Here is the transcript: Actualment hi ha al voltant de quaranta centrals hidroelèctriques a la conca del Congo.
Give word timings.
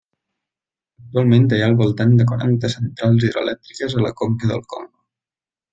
Actualment 1.03 1.45
hi 1.57 1.61
ha 1.65 1.67
al 1.73 1.77
voltant 1.83 2.15
de 2.21 2.27
quaranta 2.33 2.73
centrals 2.77 3.29
hidroelèctriques 3.29 3.99
a 4.01 4.05
la 4.09 4.15
conca 4.23 4.55
del 4.55 4.67
Congo. 4.75 5.03